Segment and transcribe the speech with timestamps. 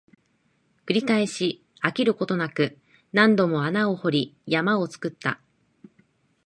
[0.87, 2.79] 繰り返し、飽きることなく、
[3.13, 5.39] 何度も穴を掘り、山を作った